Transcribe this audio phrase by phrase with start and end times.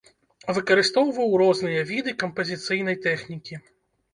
[0.57, 3.63] Выкарыстоўваў розныя віды кампазіцыйнай тэхнікі.